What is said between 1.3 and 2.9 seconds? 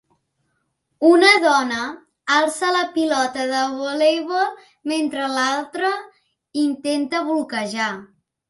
dona alça la